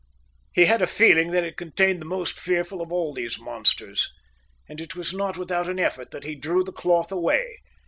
[0.51, 4.11] He had a feeling that it contained the most fearful of all these monsters;
[4.67, 7.59] and it was not without an effort that he drew the cloth away.